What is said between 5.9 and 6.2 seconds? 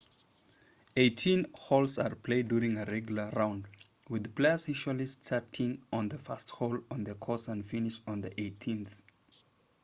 on the